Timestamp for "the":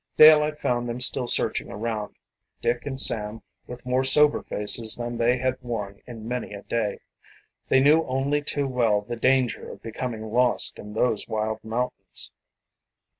9.01-9.15